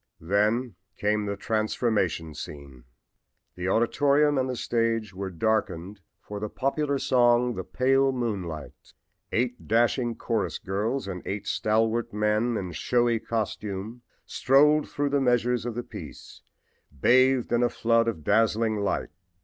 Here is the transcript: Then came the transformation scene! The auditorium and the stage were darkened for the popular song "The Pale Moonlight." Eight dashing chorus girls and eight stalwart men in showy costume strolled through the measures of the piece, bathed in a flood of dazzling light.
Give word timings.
Then 0.23 0.73
came 0.97 1.27
the 1.27 1.37
transformation 1.37 2.33
scene! 2.33 2.85
The 3.53 3.67
auditorium 3.69 4.35
and 4.39 4.49
the 4.49 4.55
stage 4.55 5.13
were 5.13 5.29
darkened 5.29 5.99
for 6.19 6.39
the 6.39 6.49
popular 6.49 6.97
song 6.97 7.53
"The 7.53 7.63
Pale 7.63 8.11
Moonlight." 8.13 8.93
Eight 9.31 9.67
dashing 9.67 10.15
chorus 10.15 10.57
girls 10.57 11.07
and 11.07 11.21
eight 11.23 11.45
stalwart 11.45 12.11
men 12.13 12.57
in 12.57 12.71
showy 12.71 13.19
costume 13.19 14.01
strolled 14.25 14.89
through 14.89 15.09
the 15.09 15.21
measures 15.21 15.67
of 15.67 15.75
the 15.75 15.83
piece, 15.83 16.41
bathed 16.99 17.51
in 17.53 17.61
a 17.61 17.69
flood 17.69 18.07
of 18.07 18.23
dazzling 18.23 18.77
light. 18.77 19.09